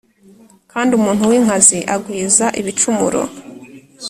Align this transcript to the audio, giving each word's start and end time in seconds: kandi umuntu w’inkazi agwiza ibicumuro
kandi 0.71 0.91
umuntu 0.93 1.29
w’inkazi 1.31 1.79
agwiza 1.95 2.45
ibicumuro 2.61 3.21